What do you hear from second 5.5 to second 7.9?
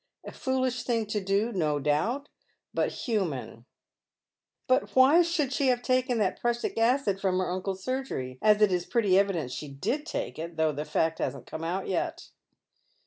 she have taken tliat prussic acid from her uncle's